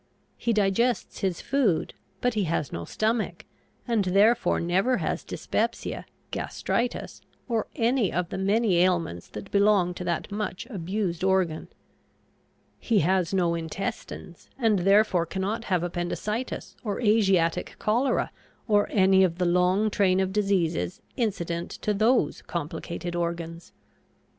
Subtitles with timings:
[0.35, 3.45] He digests his food, but he has no stomach,
[3.87, 10.03] and therefore never has dyspepsia, gastritis, or any of the many ailments that belong to
[10.03, 11.67] that much abused organ.
[12.79, 18.31] He has no intestines, and therefore cannot have appendicitis or Asiatic cholera
[18.67, 23.71] or any of the long train of diseases incident to those complicated organs.